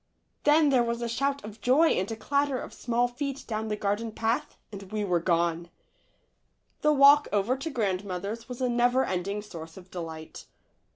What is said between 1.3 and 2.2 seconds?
of joy 2 THE LITTLE FORESTERS. and